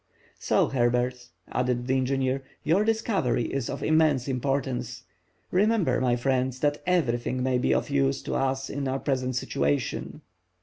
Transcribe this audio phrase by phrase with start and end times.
[0.39, 5.03] "So, Herbert," added the engineer, "your discovery is of immense importance.
[5.51, 10.21] Remember, my friends, that everything may be of use to us in our present situation."